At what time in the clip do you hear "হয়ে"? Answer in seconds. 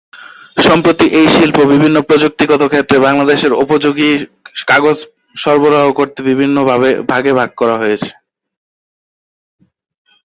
7.71-7.91